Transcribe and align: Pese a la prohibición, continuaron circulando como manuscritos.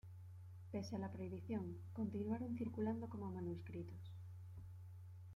Pese 0.71 0.95
a 0.95 0.97
la 1.03 1.11
prohibición, 1.11 1.77
continuaron 1.93 2.55
circulando 2.57 3.07
como 3.07 3.29
manuscritos. 3.29 4.03